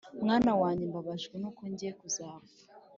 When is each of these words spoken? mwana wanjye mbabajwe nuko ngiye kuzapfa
mwana 0.23 0.51
wanjye 0.61 0.83
mbabajwe 0.89 1.35
nuko 1.37 1.61
ngiye 1.71 1.91
kuzapfa 1.99 2.55